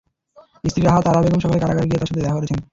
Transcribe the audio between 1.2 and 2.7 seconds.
বেগম সকালে কারাগারে গিয়ে তাঁর সঙ্গে দেখা করেছেন।